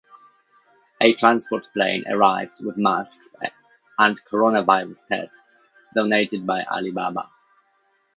A 0.99 1.13
transport 1.13 1.67
plane 1.73 2.03
arrived 2.07 2.59
with 2.65 2.75
masks 2.75 3.29
and 3.99 4.19
coronavirus 4.25 5.05
test 5.05 5.29
kits 5.47 5.69
donated 5.93 6.47
by 6.47 6.63
Alibaba. 6.63 7.29